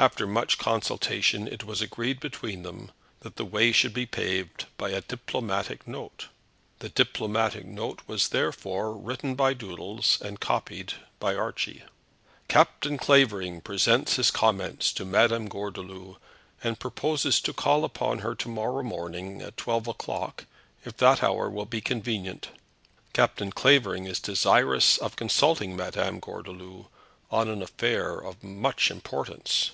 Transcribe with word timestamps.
After 0.00 0.26
much 0.26 0.56
consultation 0.56 1.46
it 1.46 1.64
was 1.64 1.82
agreed 1.82 2.20
between 2.20 2.62
them 2.62 2.90
that 3.20 3.36
the 3.36 3.44
way 3.44 3.70
should 3.70 3.92
be 3.92 4.06
paved 4.06 4.64
by 4.78 4.92
a 4.92 5.02
diplomatic 5.02 5.86
note. 5.86 6.28
The 6.78 6.88
diplomatic 6.88 7.66
note 7.66 8.00
was 8.06 8.30
therefore 8.30 8.96
written 8.96 9.34
by 9.34 9.52
Doodles 9.52 10.16
and 10.22 10.40
copied 10.40 10.94
by 11.18 11.34
Archie. 11.34 11.82
"Captain 12.48 12.96
Clavering 12.96 13.60
presents 13.60 14.16
his 14.16 14.30
compliments 14.30 14.94
to 14.94 15.04
Madame 15.04 15.48
Gordeloup, 15.50 16.16
and 16.64 16.80
proposes 16.80 17.38
to 17.42 17.52
call 17.52 17.84
upon 17.84 18.20
her 18.20 18.34
to 18.36 18.48
morrow 18.48 18.82
morning 18.82 19.42
at 19.42 19.58
twelve 19.58 19.86
o'clock, 19.86 20.46
if 20.82 20.96
that 20.96 21.22
hour 21.22 21.50
will 21.50 21.66
be 21.66 21.82
convenient. 21.82 22.48
Captain 23.12 23.52
Clavering 23.52 24.06
is 24.06 24.18
desirous 24.18 24.96
of 24.96 25.14
consulting 25.16 25.76
Madame 25.76 26.20
Gordeloup 26.20 26.86
on 27.30 27.50
an 27.50 27.60
affair 27.60 28.14
of 28.14 28.42
much 28.42 28.90
importance." 28.90 29.72